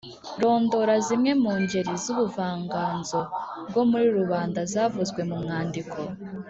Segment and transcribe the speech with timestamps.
[0.41, 3.19] rondora zimwe mu ngeri z’ubuvanganzo
[3.67, 5.99] bwo muri rubanda zavuzwe mu mwandiko.